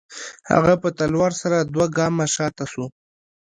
[0.51, 2.87] هغه په تلوار سره دوه گامه شاته سوه.